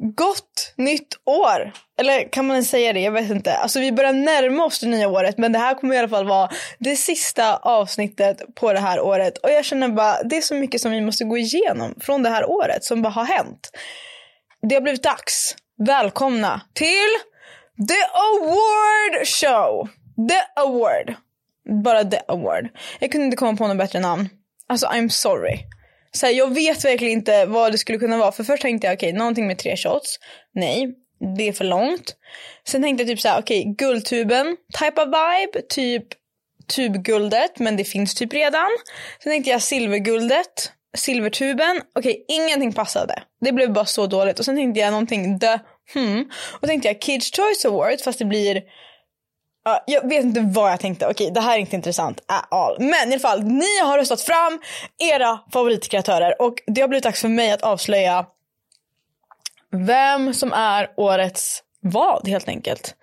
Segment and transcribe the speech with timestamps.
[0.00, 1.72] Gott nytt år!
[2.00, 3.00] Eller kan man ens säga det?
[3.00, 3.56] Jag vet inte.
[3.56, 6.26] Alltså vi börjar närma oss det nya året men det här kommer i alla fall
[6.26, 9.38] vara det sista avsnittet på det här året.
[9.38, 12.30] Och jag känner bara, det är så mycket som vi måste gå igenom från det
[12.30, 13.70] här året som bara har hänt.
[14.62, 15.56] Det har blivit dags.
[15.78, 17.08] Välkomna till
[17.88, 19.88] The Award Show!
[20.28, 21.14] The Award.
[21.84, 22.68] Bara The Award.
[22.98, 24.28] Jag kunde inte komma på något bättre namn.
[24.68, 25.58] Alltså I'm sorry.
[26.18, 28.32] Så här, jag vet verkligen inte vad det skulle kunna vara.
[28.32, 30.18] För först tänkte jag okej, okay, någonting med tre shots.
[30.54, 30.94] Nej,
[31.36, 32.16] det är för långt.
[32.68, 36.04] Sen tänkte jag typ så här, okej, okay, guldtuben, type of vibe, typ
[36.76, 38.68] tubguldet, men det finns typ redan.
[39.22, 41.80] Sen tänkte jag silverguldet, silvertuben.
[41.94, 43.22] Okej, okay, ingenting passade.
[43.40, 44.38] Det blev bara så dåligt.
[44.38, 45.58] Och sen tänkte jag någonting the
[45.94, 46.30] hmm.
[46.60, 48.62] Och tänkte jag Kids Choice Award, fast det blir
[49.68, 51.06] Uh, jag vet inte vad jag tänkte.
[51.06, 52.76] Okej, det här är inte intressant at all.
[52.78, 54.60] Men i alla fall, ni har röstat fram
[54.98, 58.26] era favoritkreatörer och det har blivit dags för mig att avslöja
[59.70, 62.94] vem som är årets vad helt enkelt.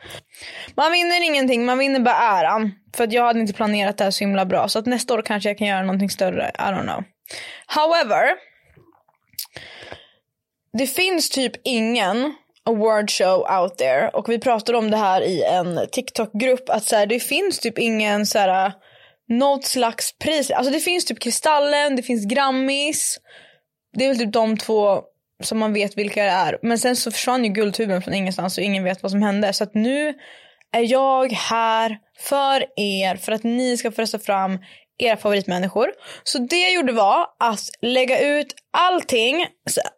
[0.75, 2.71] Man vinner ingenting, man vinner bara äran.
[2.95, 4.67] För att jag hade inte planerat det här så himla bra.
[4.67, 6.51] Så att nästa år kanske jag kan göra någonting större.
[6.55, 7.03] I don't know.
[7.67, 8.35] However.
[10.77, 12.35] Det finns typ ingen
[12.65, 14.09] award show out there.
[14.09, 16.69] Och vi pratade om det här i en TikTok-grupp.
[16.69, 18.73] Att så här, det finns typ ingen så här,
[19.27, 20.51] något slags pris.
[20.51, 23.19] Alltså det finns typ Kristallen, det finns Grammis.
[23.97, 25.01] Det är väl typ de två
[25.43, 26.59] som man vet vilka det är.
[26.61, 29.53] Men sen så försvann ju Guldtuben från ingenstans och ingen vet vad som hände.
[29.53, 30.13] Så att nu
[30.71, 34.59] är jag här för er för att ni ska få rösta fram
[34.97, 35.87] era favoritmänniskor.
[36.23, 39.47] Så det jag gjorde var att lägga ut allting,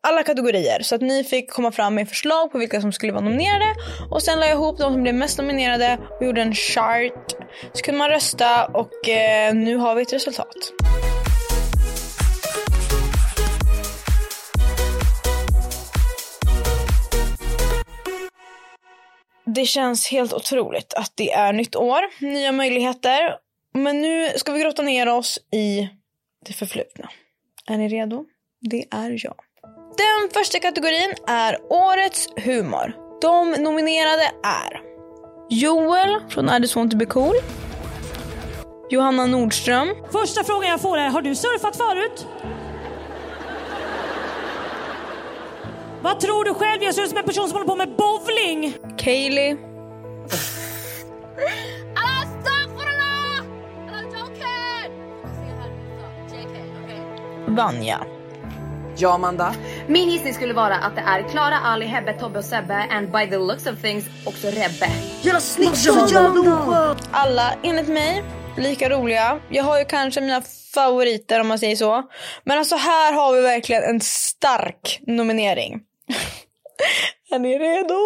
[0.04, 0.82] alla kategorier.
[0.82, 3.76] Så att ni fick komma fram med förslag på vilka som skulle vara nominerade.
[4.12, 7.32] Och sen la jag ihop de som blev mest nominerade och gjorde en chart.
[7.74, 10.74] Så kunde man rösta och eh, nu har vi ett resultat.
[19.56, 23.36] Det känns helt otroligt att det är nytt år, nya möjligheter
[23.78, 25.90] men nu ska vi grotta ner oss i
[26.46, 27.10] det förflutna.
[27.68, 28.26] Är ni redo?
[28.62, 29.36] Det är jag.
[29.98, 32.96] Den första kategorin är Årets humor.
[33.22, 34.82] De nominerade är
[35.50, 37.36] Joel från I just want to be cool.
[38.90, 39.96] Johanna Nordström.
[40.12, 42.28] Första frågan jag får är, har du surfat förut?
[46.02, 46.84] Vad tror du själv?
[46.84, 48.74] Jag ser ut som en person som håller på med bowling.
[48.98, 49.67] Kaylee.
[57.58, 58.00] Vanja.
[58.98, 59.56] Ja, Amanda?
[59.88, 63.28] Min gissning skulle vara att det är Klara, Ali, Hebbe, Tobbe och Sebbe and by
[63.30, 64.90] the looks of things också Rebbe.
[65.22, 65.40] Jävla
[66.08, 68.24] jävla Alla enligt mig
[68.58, 69.40] lika roliga.
[69.50, 70.42] Jag har ju kanske mina
[70.74, 72.04] favoriter om man säger så.
[72.44, 75.82] Men alltså här har vi verkligen en stark nominering.
[77.32, 78.00] är ni redo?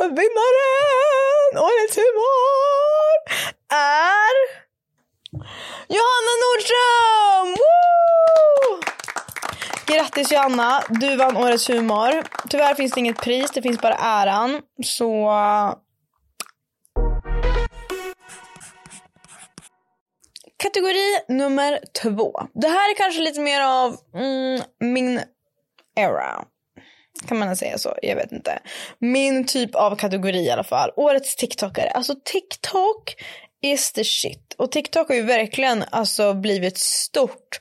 [0.00, 1.64] Vinnaren!
[1.64, 3.16] Årets humor
[3.72, 4.65] är
[5.88, 7.48] Johanna Nordström!
[7.58, 8.80] Woo!
[9.86, 12.24] Grattis Johanna, du vann Årets humor.
[12.50, 14.62] Tyvärr finns det inget pris, det finns bara äran.
[14.84, 15.30] Så...
[15.30, 15.74] Eh,
[20.56, 22.32] kategori nummer två.
[22.54, 25.20] Det här är kanske lite mer av mm, min
[25.96, 26.44] era.
[27.28, 27.96] Kan man säga så?
[28.02, 28.58] Jag vet inte.
[28.98, 30.90] Min typ av kategori i alla fall.
[30.96, 31.90] Årets TikTokare.
[31.90, 33.14] Alltså TikTok
[33.62, 34.54] is the shit.
[34.58, 37.60] Och TikTok har ju verkligen alltså blivit stort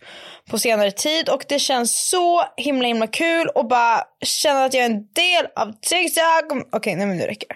[0.50, 4.82] på senare tid och det känns så himla himla kul och bara känna att jag
[4.82, 6.52] är en del av TikTok.
[6.52, 7.56] Okej, okay, nej men nu räcker det.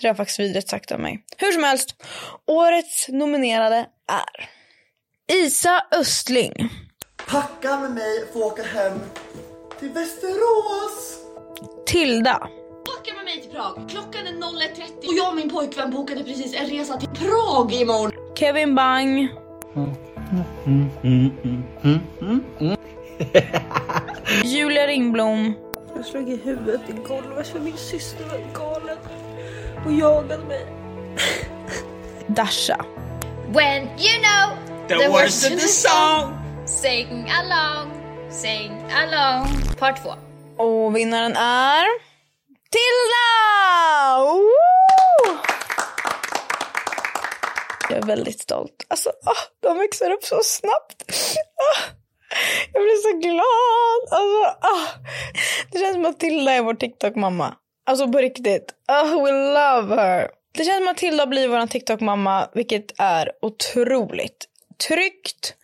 [0.00, 1.24] Det har faktiskt vidrigt sagt av mig.
[1.36, 1.94] Hur som helst,
[2.46, 4.48] årets nominerade är
[5.36, 6.68] Isa Östling.
[7.28, 9.00] Packa med mig för att åka hem
[9.78, 11.18] till Västerås.
[11.86, 12.48] Tilda
[13.48, 13.88] till Prag.
[13.90, 18.12] Klockan är 01.30 och jag och min pojkvän bokade precis en resa till Prag imorgon.
[18.34, 19.28] Kevin Bang.
[24.44, 25.54] Julia Ringblom.
[25.96, 28.98] Jag slog i huvudet i golvet för min syster var galen
[29.86, 30.66] och jagade mig.
[32.26, 32.84] Dasha.
[33.48, 34.56] When you know
[34.88, 36.34] the, the words of the song
[36.66, 37.90] Sing along
[38.30, 39.46] Sing along.
[39.78, 40.12] Part 2.
[40.64, 42.07] Och vinnaren är
[42.70, 44.24] Tilda!
[44.24, 45.38] Woo!
[47.90, 48.86] Jag är väldigt stolt.
[48.88, 51.02] Alltså, oh, de växer upp så snabbt.
[51.10, 51.82] Oh,
[52.72, 54.20] jag blir så glad.
[54.20, 54.88] Alltså, oh.
[55.72, 57.56] Det känns som att Tilda är vår TikTok-mamma.
[57.86, 58.74] Alltså på riktigt.
[58.88, 60.30] Oh, we love her.
[60.52, 64.46] Det känns som att Tilda blir vår TikTok-mamma, vilket är otroligt
[64.88, 65.54] tryggt,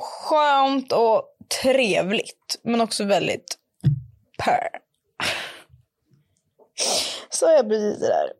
[0.00, 1.24] skönt och
[1.62, 2.60] trevligt.
[2.62, 3.58] Men också väldigt
[4.38, 4.68] per.
[7.30, 8.32] Så jag precis det där.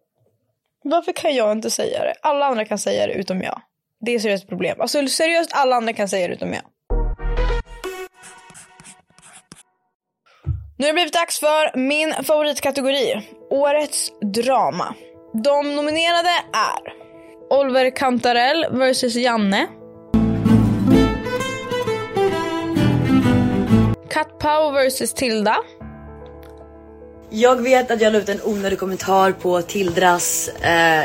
[0.84, 2.14] Varför kan jag inte säga det?
[2.20, 3.62] Alla andra kan säga det utom jag.
[4.00, 4.81] Det är ett seriöst problem.
[4.81, 6.62] Alltså seriöst, alla andra kan säga det utom jag.
[10.76, 13.28] Nu har det blivit dags för min favoritkategori.
[13.50, 14.94] Årets drama.
[15.44, 16.94] De nominerade är
[17.60, 19.66] Oliver Kantarell vs Janne.
[24.10, 25.56] Kat Pau vs Tilda.
[27.36, 31.04] Jag vet att jag la ut en onödig kommentar på Tildras eh,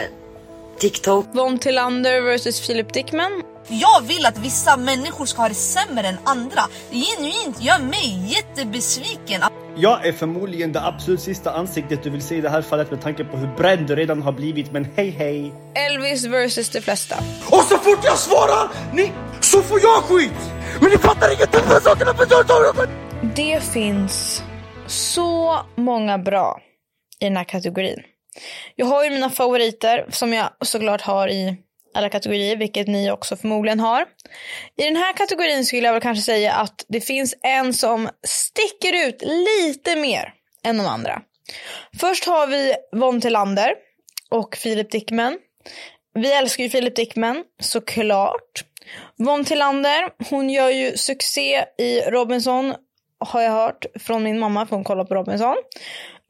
[0.79, 1.25] TikTok.
[1.33, 3.43] Von Tillander vs Philip Dickman.
[3.67, 6.61] Jag vill att vissa människor ska ha det sämre än andra.
[6.91, 9.41] Det är genuint gör mig jättebesviken.
[9.75, 13.01] Jag är förmodligen det absolut sista ansiktet du vill se i det här fallet med
[13.01, 14.71] tanke på hur bränd du redan har blivit.
[14.71, 15.53] Men hej hej!
[15.73, 17.15] Elvis vs de flesta.
[17.45, 20.51] Och så fort jag svarar, ni, så får jag skit!
[20.81, 21.61] Men ni fattar ingenting!
[23.35, 24.43] Det finns
[24.89, 26.61] så många bra
[27.19, 28.03] i den här kategorin.
[28.75, 31.57] Jag har ju mina favoriter som jag såklart har i
[31.93, 34.05] alla kategorier, vilket ni också förmodligen har.
[34.77, 39.07] I den här kategorin skulle jag väl kanske säga att det finns en som sticker
[39.07, 40.33] ut lite mer
[40.63, 41.21] än de andra.
[41.99, 43.73] Först har vi Von Tillander
[44.31, 45.37] och Philip Dickman.
[46.13, 48.63] Vi älskar ju Philip Dickman, såklart.
[49.17, 52.75] Von Tillander, hon gör ju succé i Robinson,
[53.19, 55.55] har jag hört från min mamma, för hon kollar på Robinson.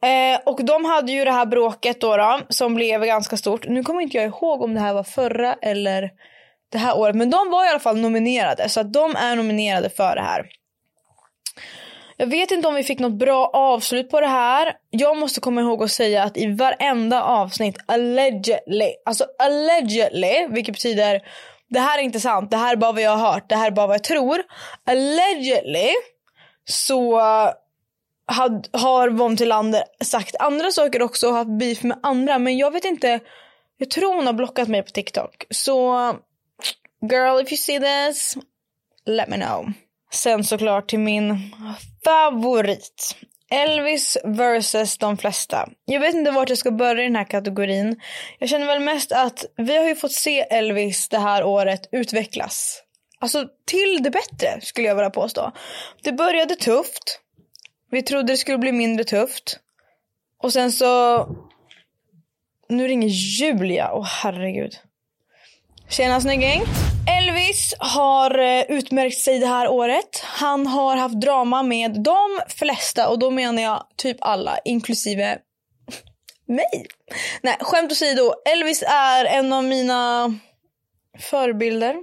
[0.02, 3.68] Eh, och de hade ju det här bråket då, då som blev ganska stort.
[3.68, 6.10] Nu kommer inte jag ihåg om det här var förra eller
[6.72, 7.16] det här året.
[7.16, 8.68] Men de var i alla fall nominerade.
[8.68, 10.46] Så att de är nominerade för det här.
[12.16, 14.72] Jag vet inte om vi fick något bra avslut på det här.
[14.90, 21.20] Jag måste komma ihåg att säga att i varenda avsnitt allegedly, alltså allegedly, vilket betyder
[21.68, 23.66] det här är inte sant, det här är bara vad jag har hört, det här
[23.66, 24.42] är bara vad jag tror.
[24.86, 25.90] Allegedly
[26.70, 27.52] så eh,
[28.26, 32.38] had, har Von Tillander sagt andra saker också och haft beef med andra.
[32.38, 33.20] Men jag vet inte.
[33.76, 35.44] Jag tror hon har blockat mig på TikTok.
[35.50, 35.96] Så
[37.10, 38.36] girl if you see this,
[39.06, 39.72] let me know.
[40.12, 41.54] Sen såklart till min
[42.04, 43.16] favorit.
[43.50, 45.68] Elvis versus de flesta.
[45.84, 48.00] Jag vet inte vart jag ska börja i den här kategorin.
[48.38, 52.82] Jag känner väl mest att vi har ju fått se Elvis det här året utvecklas.
[53.20, 55.52] Alltså till det bättre skulle jag vilja påstå.
[56.02, 57.20] Det började tufft.
[57.90, 59.58] Vi trodde det skulle bli mindre tufft.
[60.38, 61.26] Och sen så...
[62.68, 63.90] Nu ringer Julia.
[63.92, 64.78] Åh oh, herregud.
[65.88, 66.62] Tjena snygging.
[67.18, 70.22] Elvis har eh, utmärkt sig det här året.
[70.24, 75.38] Han har haft drama med de flesta och då menar jag typ alla, inklusive
[76.46, 76.86] mig.
[77.42, 78.32] Nej, skämt åsido.
[78.52, 80.34] Elvis är en av mina
[81.18, 81.96] förebilder.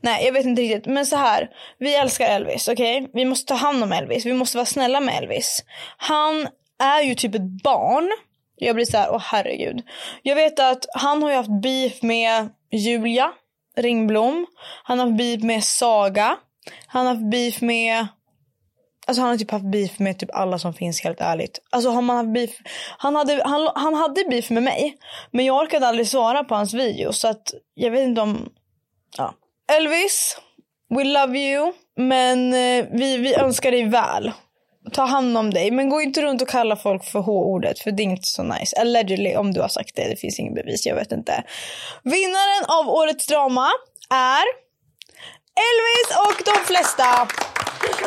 [0.00, 0.86] Nej, jag vet inte riktigt.
[0.86, 1.50] Men så här.
[1.78, 3.00] Vi älskar Elvis, okej?
[3.00, 3.10] Okay?
[3.14, 4.26] Vi måste ta hand om Elvis.
[4.26, 5.64] Vi måste vara snälla med Elvis.
[5.96, 6.48] Han
[6.78, 8.10] är ju typ ett barn.
[8.56, 9.82] Jag blir så här, åh herregud.
[10.22, 13.32] Jag vet att han har ju haft beef med Julia
[13.76, 14.46] Ringblom.
[14.84, 16.36] Han har haft beef med Saga.
[16.86, 18.06] Han har haft beef med...
[19.06, 21.58] Alltså han har typ haft beef med typ alla som finns helt ärligt.
[21.70, 22.50] Alltså har man haft beef...
[22.98, 24.96] Han hade, han, han hade beef med mig.
[25.30, 27.12] Men jag orkade aldrig svara på hans video.
[27.12, 28.52] Så att jag vet inte om...
[29.18, 29.34] Ja.
[29.72, 30.36] Elvis,
[30.96, 31.72] we love you.
[31.96, 34.32] Men eh, vi, vi önskar dig väl.
[34.92, 35.70] Ta hand om dig.
[35.70, 37.78] Men gå inte runt och kalla folk för H-ordet.
[37.78, 38.80] För det är inte så nice.
[38.80, 40.08] Allegedly om du har sagt det.
[40.08, 40.86] Det finns ingen bevis.
[40.86, 41.44] Jag vet inte.
[42.02, 43.70] Vinnaren av årets drama
[44.10, 44.44] är
[45.68, 47.28] Elvis och de flesta.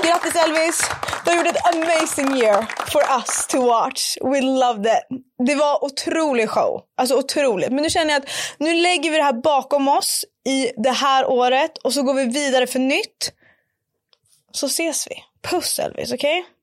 [0.04, 0.82] Grattis Elvis!
[1.26, 4.18] Du har gjort ett amazing year for us to watch.
[4.22, 5.24] We loved it.
[5.48, 6.82] Det var otrolig show.
[6.98, 7.72] Alltså otroligt.
[7.72, 11.30] Men nu känner jag att nu lägger vi det här bakom oss i det här
[11.30, 13.32] året och så går vi vidare för nytt.
[14.52, 15.16] Så ses vi.
[15.50, 16.40] Puss Elvis, okej?
[16.40, 16.56] Okay?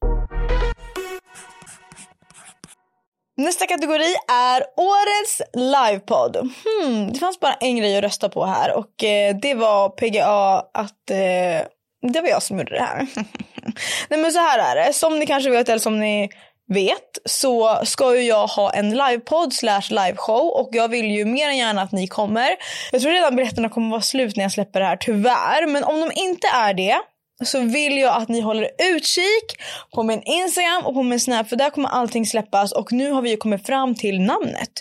[3.37, 6.37] Nästa kategori är årets livepodd.
[6.37, 10.65] Hmm, det fanns bara en grej att rösta på här och eh, det var PGA
[10.75, 11.67] att eh,
[12.03, 13.07] det var jag som gjorde det här.
[14.09, 16.29] Nej men så här är det, som ni kanske vet eller som ni
[16.69, 21.49] vet så ska ju jag ha en livepodd slash liveshow och jag vill ju mer
[21.49, 22.51] än gärna att ni kommer.
[22.93, 26.01] Jag tror redan biljetterna kommer vara slut när jag släpper det här tyvärr men om
[26.01, 26.97] de inte är det
[27.45, 29.63] så vill jag att ni håller utkik
[29.95, 33.23] på min Instagram och på min Snap för där kommer allting släppas och nu har
[33.23, 34.73] vi ju kommit fram till namnet.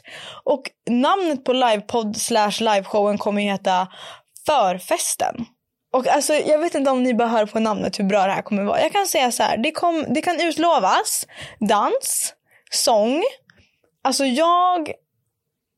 [0.44, 3.88] Och namnet på livepodd slash liveshowen kommer heta
[4.46, 5.46] Förfesten.
[5.92, 8.42] Och alltså jag vet inte om ni bara hör på namnet hur bra det här
[8.42, 8.82] kommer vara.
[8.82, 11.28] Jag kan säga så här, det, kom, det kan utlovas
[11.60, 12.34] dans,
[12.72, 13.24] sång.
[14.04, 14.92] Alltså jag,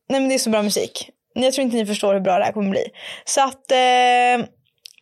[0.08, 1.10] nej men det är så bra musik.
[1.34, 2.84] Jag tror inte ni förstår hur bra det här kommer bli.
[3.24, 4.46] Så att eh,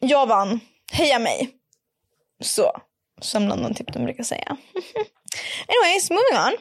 [0.00, 0.60] jag vann.
[0.92, 1.50] Heja mig.
[2.40, 2.72] Så.
[3.20, 4.46] Som London Tip de brukar säga.
[5.68, 6.56] Anyways, moving on.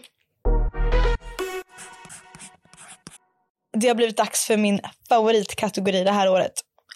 [3.73, 4.79] Det har blivit dags för min
[5.09, 6.53] favoritkategori det här året.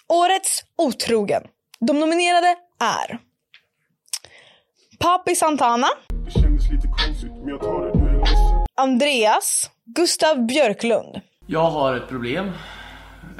[0.08, 1.42] Årets otrogen.
[1.80, 3.18] De nominerade är
[4.98, 5.86] Papi Santana.
[6.24, 7.92] Det kändes lite konstigt, men jag tar det.
[7.98, 8.66] Du är ledsen.
[8.76, 9.70] Andreas.
[9.84, 11.20] Gustav Björklund.
[11.46, 12.52] Jag har ett problem.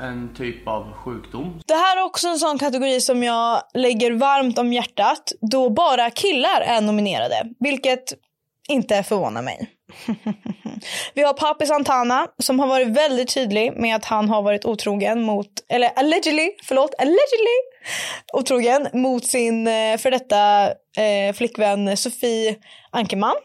[0.00, 1.60] En typ av sjukdom.
[1.66, 6.10] Det här är också en sån kategori som jag lägger varmt om hjärtat då bara
[6.10, 8.12] killar är nominerade, vilket
[8.68, 9.70] inte förvånar mig.
[11.14, 15.22] Vi har Papi Santana som har varit väldigt tydlig med att han har varit otrogen
[15.22, 17.56] mot, eller allegedly, förlåt, allegedly
[18.32, 20.66] otrogen mot sin eh, för detta
[21.02, 22.56] eh, flickvän Sofie
[22.90, 23.36] Ankerman.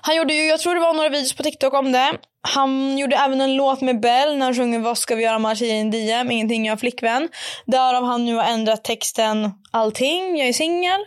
[0.00, 2.12] Han gjorde ju, jag tror det var några videos på TikTok om det.
[2.40, 5.58] Han gjorde även en låt med Bell när han sjunger Vad ska vi göra med
[5.58, 6.30] tjejer i en DM?
[6.30, 7.28] Ingenting jag har flickvän.
[7.66, 11.00] Därav han nu har ändrat texten Allting, jag är singel.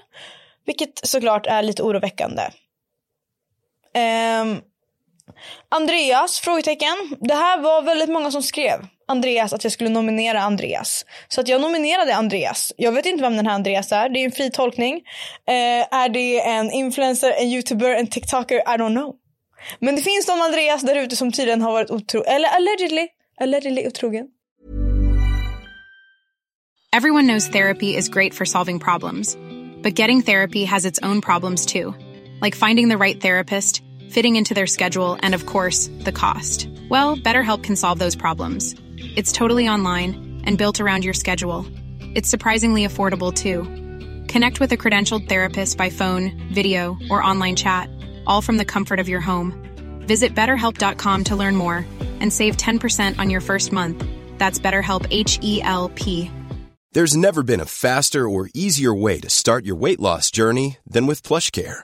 [0.66, 2.42] Vilket såklart är lite oroväckande.
[3.94, 4.62] Ehm,
[5.70, 6.40] Andreas?
[6.40, 6.96] Frågetecken.
[7.20, 11.06] Det här var väldigt många som skrev Andreas att jag skulle nominera Andreas.
[11.28, 12.74] Så att jag nominerade Andreas.
[12.78, 14.10] Jag vet inte vem den här Andreas är.
[14.10, 14.96] Det är en fri tolkning.
[15.48, 18.56] Eh, är det en influencer, en youtuber, en tiktoker?
[18.56, 19.16] I don't know.
[19.80, 22.34] Men det finns någon Andreas där ute som tydligen har varit otrogen.
[22.36, 23.08] Eller allegedly.
[23.42, 24.28] Allegedly otrogen.
[26.94, 29.38] Everyone knows therapy is great for solving problems.
[29.84, 31.94] But getting therapy has its own problems too.
[32.42, 36.68] Like finding the right therapist, fitting into their schedule, and of course, the cost.
[36.90, 38.76] Well, BetterHelp can solve those problems.
[38.98, 41.66] It's totally online and built around your schedule.
[42.16, 43.64] It's surprisingly affordable too.
[44.28, 47.90] Connect with a credentialed therapist by phone, video, or online chat,
[48.26, 49.54] all from the comfort of your home.
[50.08, 51.86] Visit betterhelp.com to learn more
[52.20, 54.04] and save 10% on your first month.
[54.40, 56.32] That's BetterHelp H E L P.
[56.94, 61.08] There's never been a faster or easier way to start your weight loss journey than
[61.08, 61.84] with PlushCare.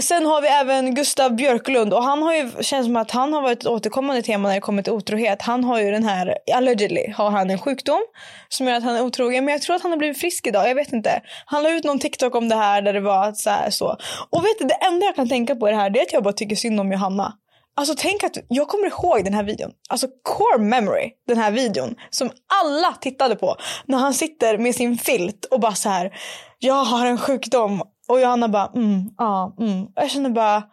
[0.00, 3.42] Sen har vi även Gustav Björklund och han har ju, känns som att han har
[3.42, 5.42] varit ett återkommande tema när det kommer till otrohet.
[5.42, 8.00] Han har ju den här, allegedly har han en sjukdom
[8.48, 9.44] som gör att han är otrogen.
[9.44, 11.22] Men jag tror att han har blivit frisk idag, jag vet inte.
[11.46, 13.96] Han la ut någon TikTok om det här där det var så här så.
[14.30, 16.12] Och vet du, det enda jag kan tänka på i det här det är att
[16.12, 17.32] jag bara tycker synd om Johanna.
[17.76, 19.70] Alltså tänk att jag kommer ihåg den här videon.
[19.88, 22.30] Alltså core memory, den här videon som
[22.62, 26.12] alla tittade på när han sitter med sin filt och bara så här.
[26.58, 29.86] Jag har en sjukdom och Johanna bara mm, ja, mm.
[29.94, 30.70] Jag känner bara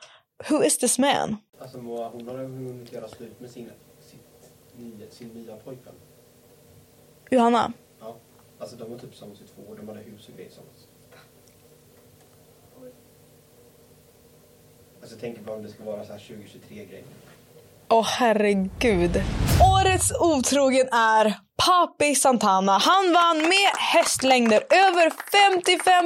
[0.49, 1.37] who is this man?
[1.59, 4.19] Alltså Moa, hon har hunnit göra slut med sin, sitt,
[4.77, 5.93] nya, sin nya pojkvän.
[7.31, 7.73] Johanna?
[7.99, 8.15] Ja.
[8.59, 10.87] Alltså de var typ tillsammans i två år, de hade hus och grejer tillsammans.
[15.01, 17.03] Alltså tänker bara om det ska vara så här 2023 grej.
[17.93, 19.21] Åh oh, herregud.
[19.75, 21.33] Årets otrogen är
[21.65, 22.77] Papi Santana.
[22.77, 24.63] Han vann med hästlängder.
[24.69, 25.11] Över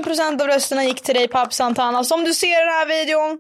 [0.04, 2.04] 55% av rösterna gick till dig Papi Santana.
[2.04, 3.40] Som du ser i den här videon.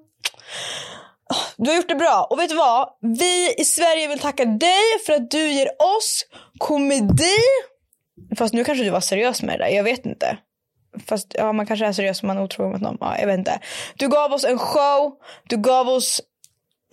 [1.57, 2.27] Du har gjort det bra.
[2.29, 2.89] Och vet du vad?
[3.01, 6.25] Vi i Sverige vill tacka dig för att du ger oss
[6.57, 7.37] komedi.
[8.37, 9.71] Fast nu kanske du var seriös med det där.
[9.71, 10.37] Jag vet inte.
[11.07, 12.97] Fast ja, man kanske är seriös om man är otrogen mot någon.
[12.99, 13.59] Ja, jag vet inte.
[13.95, 15.13] Du gav oss en show.
[15.47, 16.21] Du gav oss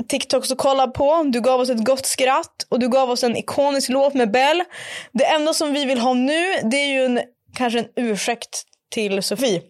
[0.09, 1.23] TikToks att kolla på.
[1.33, 4.65] Du gav oss ett gott skratt och du gav oss en ikonisk låt med Bell.
[5.13, 7.21] Det enda som vi vill ha nu det är ju en,
[7.57, 9.63] kanske en ursäkt till Sofie.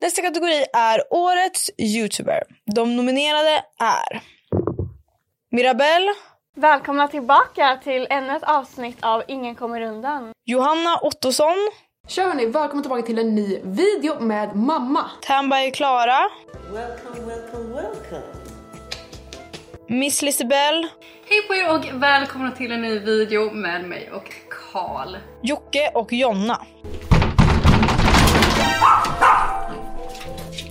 [0.00, 2.42] Nästa kategori är Årets YouTuber.
[2.74, 4.22] De nominerade är
[5.50, 6.14] Mirabelle.
[6.56, 10.32] Välkomna tillbaka till ännu ett avsnitt av Ingen kommer undan.
[10.44, 11.70] Johanna Ottosson.
[12.08, 15.10] Tja hörni, välkomna tillbaka till en ny video med mamma.
[15.20, 16.18] Tambai Klara.
[16.72, 18.22] Welcome, welcome, welcome.
[19.88, 20.88] Miss Lisabelle.
[21.28, 24.32] Hej på er och välkomna till en ny video med mig och
[24.72, 25.16] Karl.
[25.42, 26.60] Jocke och Jonna.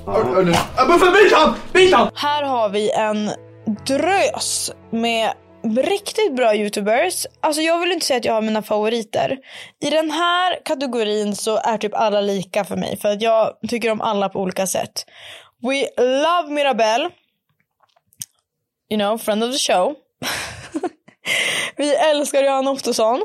[0.05, 0.53] Han!
[2.15, 3.29] Här har vi en
[3.87, 7.25] drös med riktigt bra youtubers.
[7.39, 9.37] Alltså jag vill inte säga att jag har mina favoriter.
[9.79, 13.91] I den här kategorin så är typ alla lika för mig för att jag tycker
[13.91, 15.05] om alla på olika sätt.
[15.61, 17.09] We love Mirabelle.
[18.89, 19.95] You know, friend of the show.
[21.75, 23.21] vi älskar Johanna Ottosson.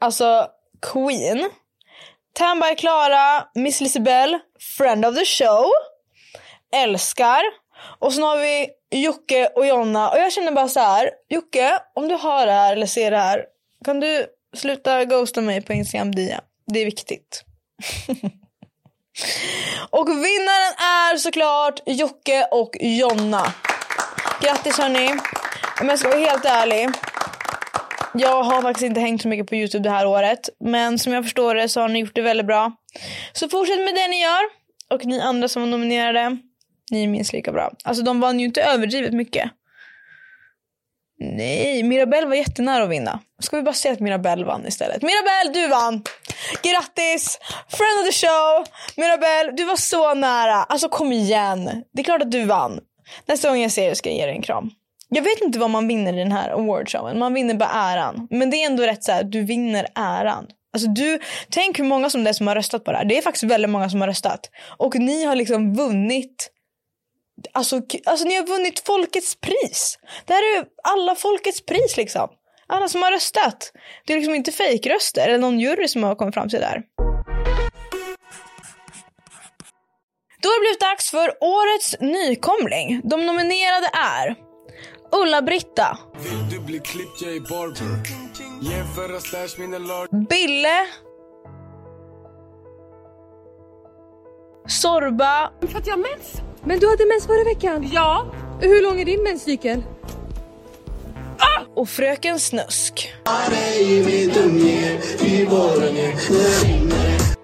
[0.00, 0.46] Alltså
[0.92, 1.50] Queen.
[2.32, 4.40] Tambay Klara, Miss Lisabelle,
[4.76, 5.66] friend of the show.
[6.72, 7.42] Älskar.
[7.98, 11.10] Och sen har vi Jocke och Jonna och jag känner bara så här.
[11.28, 13.44] Jocke, om du hör det här eller ser det här.
[13.84, 16.40] Kan du sluta ghosta mig på Instagram DM?
[16.66, 17.44] Det är viktigt.
[19.90, 23.54] och vinnaren är såklart Jocke och Jonna.
[24.40, 25.10] Grattis hörni.
[25.80, 26.88] Om jag ska vara helt ärlig.
[28.14, 30.48] Jag har faktiskt inte hängt så mycket på Youtube det här året.
[30.60, 32.72] Men som jag förstår det så har ni gjort det väldigt bra.
[33.32, 34.42] Så fortsätt med det ni gör.
[34.90, 36.36] Och ni andra som var nominerade.
[36.90, 37.70] Ni är minst lika bra.
[37.84, 39.50] Alltså de vann ju inte överdrivet mycket.
[41.22, 43.20] Nej, Mirabelle var jättenära att vinna.
[43.38, 45.02] Ska vi bara säga att Mirabelle vann istället?
[45.02, 46.02] Mirabelle, du vann!
[46.62, 47.38] Grattis!
[47.68, 48.66] Friend of the show!
[48.96, 50.54] Mirabelle, du var så nära.
[50.54, 51.84] Alltså kom igen.
[51.92, 52.80] Det är klart att du vann.
[53.26, 54.70] Nästa gång jag ser dig ska jag ge dig en kram.
[55.08, 57.18] Jag vet inte vad man vinner i den här awardshowen.
[57.18, 58.28] Man vinner bara äran.
[58.30, 60.46] Men det är ändå rätt så här, du vinner äran.
[60.72, 61.20] Alltså du,
[61.50, 63.04] tänk hur många som det är som har röstat på det här.
[63.04, 64.50] Det är faktiskt väldigt många som har röstat.
[64.78, 66.50] Och ni har liksom vunnit
[67.52, 69.98] Alltså, alltså ni har vunnit folkets pris.
[70.26, 72.28] Det här är alla folkets pris liksom.
[72.66, 73.72] Alla som har röstat.
[74.06, 76.82] Det är liksom inte fejkröster eller någon jury som har kommit fram till det där.
[80.42, 83.00] Då har det blivit dags för årets nykomling.
[83.04, 84.34] De nominerade är
[85.12, 85.98] Ulla-Britta.
[90.28, 90.86] Bille.
[94.68, 95.50] Sorba.
[95.60, 96.42] För att jag har mens.
[96.64, 97.90] Men du hade mens förra veckan.
[97.92, 98.26] Ja.
[98.60, 99.82] Hur lång är din menscykel?
[101.76, 103.12] Och Fröken Snusk.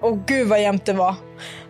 [0.01, 1.15] Och gud vad jämnt det var.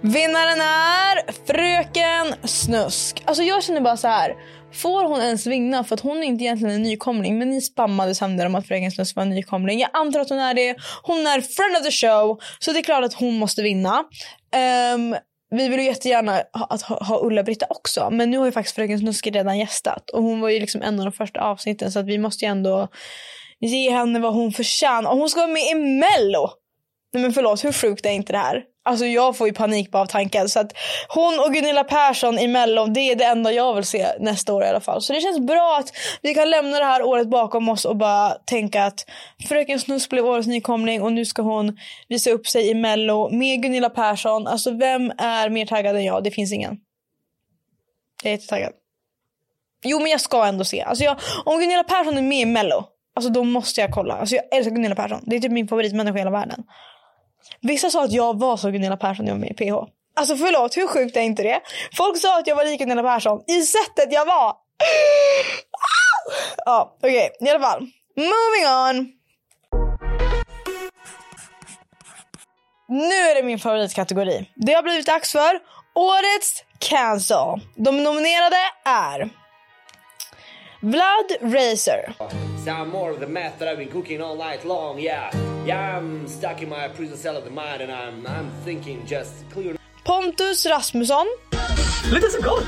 [0.01, 3.23] Vinnaren är Fröken Snusk.
[3.25, 4.35] Alltså jag känner bara så här.
[4.73, 5.85] Får hon ens vinna?
[5.85, 7.39] För att hon är inte egentligen en nykomling.
[7.39, 9.81] Men ni spammade sönder om att Fröken Snusk var en nykomling.
[9.81, 10.77] Jag antar att hon är det.
[11.03, 12.41] Hon är friend of the show.
[12.59, 14.05] Så det är klart att hon måste vinna.
[14.95, 15.17] Um,
[15.51, 18.09] vi vill ju jättegärna ha, att ha, ha Ulla-Britta också.
[18.11, 20.11] Men nu har ju faktiskt Fröken Snuske redan gästat.
[20.11, 21.93] Och hon var ju liksom en av de första avsnitten.
[21.93, 22.89] Så att vi måste ju ändå
[23.61, 25.11] ge henne vad hon förtjänar.
[25.11, 26.51] Och hon ska vara med i Mello!
[27.13, 28.65] Nej men förlåt, hur sjukt är inte det här?
[28.87, 30.49] Alltså jag får ju panik bara av tanken.
[30.49, 30.73] Så att
[31.09, 34.65] hon och Gunilla Persson i mellon det är det enda jag vill se nästa år
[34.65, 35.03] i alla fall.
[35.03, 38.31] Så det känns bra att vi kan lämna det här året bakom oss och bara
[38.31, 39.07] tänka att
[39.49, 43.63] Fröken Snusk blev årets nykomling och nu ska hon visa upp sig i Mello med
[43.63, 44.47] Gunilla Persson.
[44.47, 46.25] Alltså vem är mer taggad än jag?
[46.25, 46.77] Det finns ingen.
[48.23, 48.73] Jag är jättetaggad.
[49.85, 50.83] Jo men jag ska ändå se.
[50.83, 54.15] Alltså jag, om Gunilla Persson är med i Mello, alltså då måste jag kolla.
[54.15, 55.21] Alltså jag älskar Gunilla Persson.
[55.27, 56.65] Det är typ min favoritmänniska i hela världen.
[57.67, 59.75] Vissa sa att jag var som Gunilla Persson när jag var med i PH.
[60.17, 61.61] Alltså förlåt, hur sjukt är inte det?
[61.97, 64.49] Folk sa att jag var lik Gunilla Persson i sättet jag var.
[64.49, 64.55] Ah!
[66.67, 67.31] Ja, okej.
[67.37, 67.49] Okay.
[67.49, 67.81] I alla fall.
[68.17, 69.13] Moving on.
[72.89, 74.51] Nu är det min favoritkategori.
[74.55, 75.61] Det har blivit dags för
[75.95, 77.61] Årets Cancel.
[77.77, 79.31] De nominerade är
[80.81, 82.15] Vlad Racer.
[82.67, 85.31] Some more of the meth that I've been cooking all night long, yeah.
[85.67, 89.33] Yeah, I'm stuck in my prison cell of the mind and I'm, I'm thinking just
[89.53, 89.77] clear...
[90.05, 91.27] Pontus Rasmusson.
[92.13, 92.67] Lite så gott!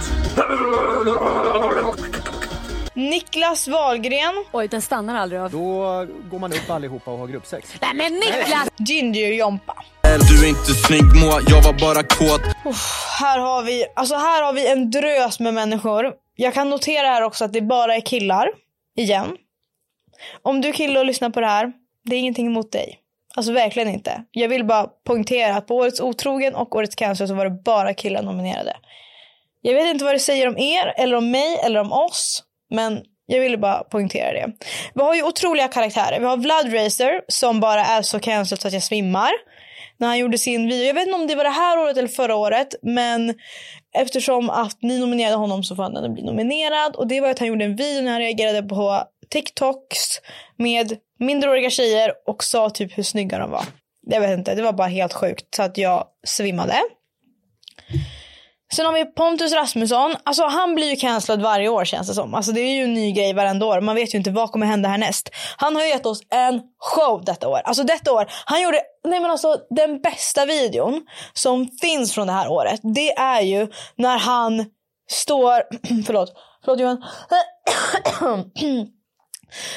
[2.95, 4.45] Niklas Wahlgren.
[4.53, 5.51] Oj, den stannar aldrig av.
[5.51, 7.75] Då går man upp allihopa och har gruppsex.
[7.81, 8.69] Nej men Niklas!
[8.77, 9.77] Ginger Jompa.
[10.03, 12.41] Du är inte snygg Moa, jag var bara kåt.
[12.65, 16.13] Uff, här har vi, alltså här har vi en drös med människor.
[16.37, 18.49] Jag kan notera här också att det bara är killar.
[18.97, 19.37] Igen.
[20.43, 21.73] Om du är kille och lyssnar på det här,
[22.05, 22.99] det är ingenting emot dig.
[23.37, 24.25] Alltså verkligen inte.
[24.31, 27.95] Jag vill bara poängtera att på Årets Otrogen och Årets Cancer så var det bara
[27.95, 28.77] killar nominerade.
[29.61, 32.43] Jag vet inte vad det säger om er, eller om mig, eller om oss.
[32.71, 34.53] Men jag ville bara poängtera det.
[34.95, 36.21] Vi har ju otroliga karaktärer.
[36.21, 39.31] Vi har Vlad Racer som bara är så cancelled så att jag svimmar.
[39.97, 40.87] När han gjorde sin video.
[40.87, 42.75] Jag vet inte om det var det här året eller förra året.
[42.83, 43.35] Men
[43.95, 46.97] eftersom att ni nominerade honom så får han ändå bli nominerad.
[46.97, 50.21] Och det var att han gjorde en video när han reagerade på TikToks
[50.57, 53.65] med mindreåriga tjejer och sa typ hur snygga de var.
[54.07, 56.75] Jag vet inte, det var bara helt sjukt så att jag svimmade.
[58.73, 60.15] Sen har vi Pontus Rasmusson.
[60.25, 62.35] Alltså han blir ju cancellad varje år känns det som.
[62.35, 63.81] Alltså det är ju en ny grej varenda år.
[63.81, 65.31] Man vet ju inte vad kommer hända härnäst.
[65.57, 67.61] Han har ju gett oss en show detta år.
[67.65, 68.27] Alltså detta år.
[68.45, 72.81] Han gjorde, nej men alltså den bästa videon som finns från det här året.
[72.83, 74.65] Det är ju när han
[75.11, 75.63] står,
[76.07, 76.33] förlåt,
[76.65, 77.05] förlåt Johan.
[78.63, 78.87] Mm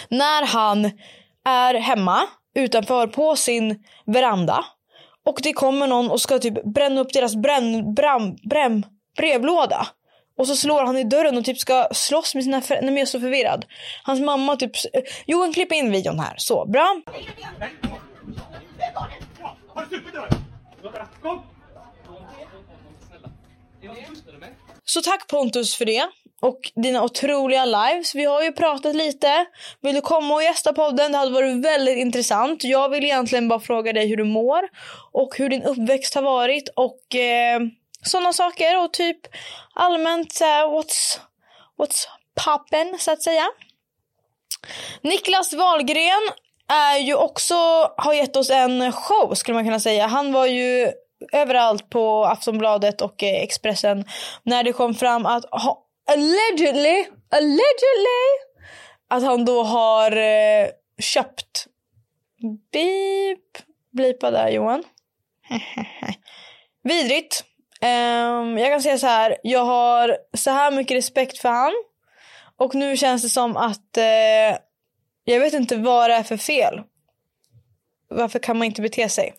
[0.10, 0.92] när han
[1.46, 2.22] är hemma
[2.56, 4.66] utanför på sin veranda
[5.26, 8.84] och det kommer någon och ska typ bränna upp deras bränn, bram, bräm,
[9.18, 9.88] brevlåda.
[10.38, 12.86] Och så slår han i dörren och typ ska slåss med sina föräldrar.
[12.86, 13.66] Nej men jag är så förvirrad.
[14.04, 14.72] Hans mamma typ...
[15.26, 16.34] Johan klipp in videon här.
[16.38, 17.02] Så, bra.
[24.84, 26.08] Så tack Pontus för det.
[26.42, 28.16] Och dina otroliga lives.
[28.16, 29.46] Vi har ju pratat lite.
[29.82, 31.12] Vill du komma och gästa podden?
[31.12, 32.64] Det hade varit väldigt intressant.
[32.64, 34.62] Jag vill egentligen bara fråga dig hur du mår.
[35.12, 36.70] Och hur din uppväxt har varit.
[36.76, 37.60] Och eh,
[38.04, 38.84] sådana saker.
[38.84, 39.18] Och typ
[39.74, 41.20] allmänt uh, what's,
[41.78, 42.08] what's
[42.46, 43.46] poppen så att säga.
[45.02, 46.30] Niklas Wahlgren
[46.68, 47.56] är ju också,
[47.98, 50.08] har gett oss en show skulle man kunna säga.
[50.08, 50.92] Han var ju
[51.32, 54.06] överallt på Aftonbladet och eh, Expressen
[54.44, 58.28] när det kom fram att ha, allegedly, allegedly
[59.08, 60.68] att han då har eh,
[61.00, 61.68] köpt
[62.72, 63.40] Beep.
[63.92, 64.84] Blipa där Johan.
[66.84, 67.44] Vidrigt.
[67.82, 69.38] Um, jag kan säga så här.
[69.44, 71.74] Jag har så här mycket respekt för han.
[72.58, 74.58] Och nu känns det som att uh,
[75.24, 76.82] jag vet inte vad det är för fel.
[78.08, 79.34] Varför kan man inte bete sig?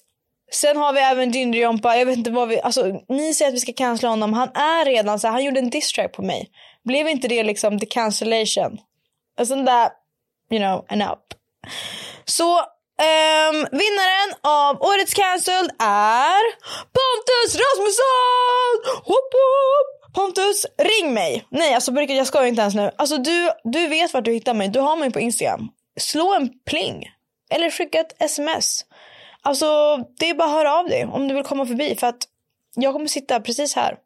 [0.54, 1.96] Sen har vi även Gingerjompa.
[1.96, 2.60] Jag vet inte vad vi...
[2.60, 4.32] Alltså, ni säger att vi ska cancella honom.
[4.32, 6.50] Han är redan så här, Han gjorde en distract på mig.
[6.84, 8.78] Blev inte det liksom the cancellation?
[9.38, 9.92] Alltså, Isn't that,
[10.50, 11.34] you know, an up?
[12.24, 16.42] Så um, vinnaren av årets cancelled är
[16.96, 19.02] Pontus Rasmusson!
[19.04, 20.14] Hopp, hopp.
[20.14, 21.46] Pontus, ring mig.
[21.50, 22.90] Nej, alltså jag skojar inte ens nu.
[22.98, 24.68] Alltså du, du vet vart du hittar mig.
[24.68, 25.68] Du har mig på Instagram.
[26.00, 27.04] Slå en pling.
[27.50, 28.84] Eller skicka ett sms.
[29.44, 32.28] Alltså, det är bara att höra av dig om du vill komma förbi för att
[32.74, 33.96] jag kommer sitta precis här.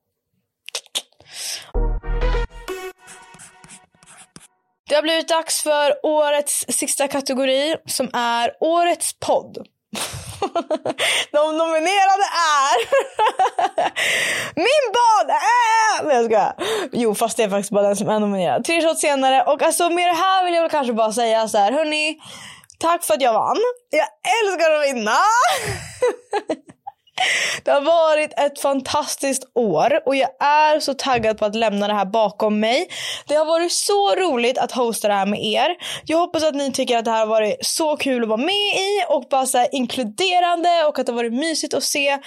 [4.89, 9.57] Det har blivit dags för årets sista kategori som är årets podd.
[11.33, 12.27] De nominerade
[12.63, 12.77] är
[14.57, 16.07] Min bad Äh!
[16.07, 16.55] Nej jag skojar.
[16.93, 18.65] Jo fast det är faktiskt bara den som är nominerad.
[18.65, 21.59] Tre shots senare och alltså med det här vill jag väl kanske bara säga så
[21.59, 22.19] här hörni.
[22.79, 23.57] Tack för att jag vann.
[23.91, 24.09] Jag
[24.45, 25.17] älskar att vinna!
[27.65, 31.95] Det har varit ett fantastiskt år och jag är så taggad på att lämna det
[31.95, 32.89] här bakom mig.
[33.29, 35.77] Det har varit så roligt att hosta det här med er.
[36.05, 38.75] Jag hoppas att ni tycker att det här har varit så kul att vara med
[38.77, 42.19] i och bara så inkluderande och att det har varit mysigt att se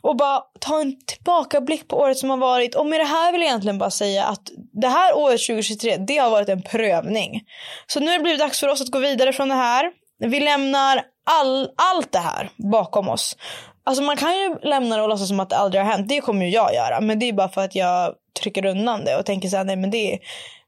[0.00, 2.74] och bara ta en tillbakablick på året som har varit.
[2.74, 6.16] Och med det här vill jag egentligen bara säga att det här året 2023, det
[6.16, 7.42] har varit en prövning.
[7.86, 9.90] Så nu har det blivit dags för oss att gå vidare från det här.
[10.18, 13.36] Vi lämnar all, allt det här bakom oss.
[13.86, 16.08] Alltså man kan ju lämna det och låtsas som att det aldrig har hänt.
[16.08, 17.00] Det kommer ju jag göra.
[17.00, 19.76] Men det är bara för att jag trycker undan det och tänker så här, nej
[19.76, 20.18] men det,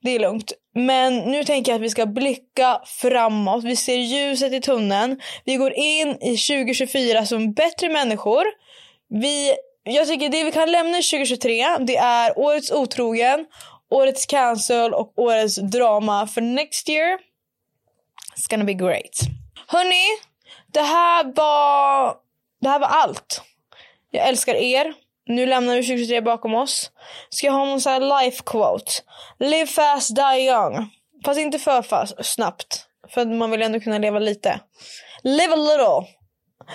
[0.03, 0.53] det är lugnt.
[0.75, 3.65] Men nu tänker jag att vi ska blicka framåt.
[3.65, 5.21] Vi ser ljuset i tunneln.
[5.45, 8.45] Vi går in i 2024 som bättre människor.
[9.09, 13.47] Vi, jag tycker det vi kan lämna i 2023 det är årets otrogen,
[13.91, 16.27] årets cancel och årets drama.
[16.27, 17.19] För next year,
[18.37, 19.19] it's gonna be great.
[19.67, 20.05] Hörni,
[20.73, 22.28] det här var
[22.61, 23.43] det här var allt.
[24.11, 24.95] Jag älskar er.
[25.27, 26.91] Nu lämnar vi 2023 bakom oss.
[27.29, 28.93] Ska jag ha någon sån här life quote?
[29.39, 30.91] Live fast, die young.
[31.25, 32.87] Fast inte för fast, snabbt.
[33.09, 34.61] För man vill ändå kunna leva lite.
[35.23, 36.15] Live a little.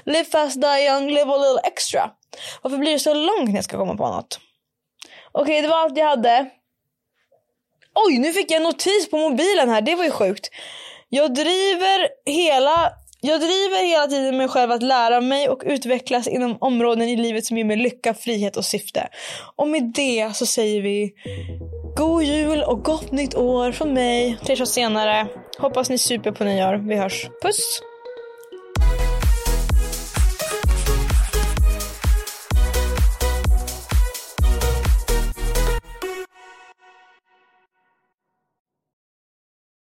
[0.06, 2.12] Live fast, die young, live a little extra.
[2.62, 4.40] Varför blir det så långt när jag ska komma på något?
[5.32, 6.50] Okej, okay, det var allt jag hade.
[7.96, 9.82] Oj, nu fick jag en notis på mobilen här.
[9.82, 10.50] Det var ju sjukt.
[11.10, 12.94] Jag driver hela
[13.26, 17.46] jag driver hela tiden mig själv att lära mig och utvecklas inom områden i livet
[17.46, 19.08] som ger mig lycka, frihet och syfte.
[19.56, 21.14] Och med det så säger vi
[21.96, 24.38] God jul och gott nytt år från mig.
[24.46, 25.28] Tre år senare.
[25.58, 26.88] Hoppas ni super på nyår.
[26.88, 27.30] Vi hörs.
[27.42, 27.82] Puss!